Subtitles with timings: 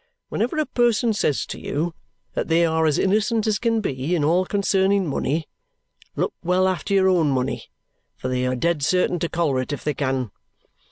[0.29, 1.93] Whenever a person says to you
[2.33, 5.47] that they are as innocent as can be in all concerning money,
[6.15, 7.69] look well after your own money,
[8.17, 10.31] for they are dead certain to collar it if they can.